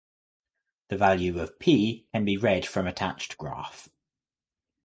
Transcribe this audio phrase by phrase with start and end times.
[0.89, 3.87] The value of "P" can be read from attached graph.